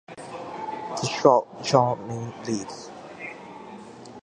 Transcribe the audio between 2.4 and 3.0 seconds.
leaves.